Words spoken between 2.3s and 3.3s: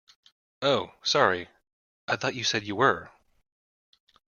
you said you were.